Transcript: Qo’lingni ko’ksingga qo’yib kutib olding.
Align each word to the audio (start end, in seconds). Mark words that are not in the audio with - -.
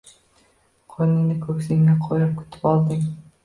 Qo’lingni 0.93 1.37
ko’ksingga 1.45 1.97
qo’yib 2.09 2.35
kutib 2.43 2.69
olding. 2.75 3.09